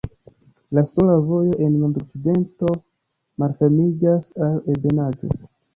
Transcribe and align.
La 0.77 0.83
sola 0.91 1.17
vojo 1.27 1.53
en 1.67 1.77
nordokcidento 1.83 2.71
malfermiĝas 3.45 4.35
al 4.49 4.61
ebenaĵo. 4.77 5.37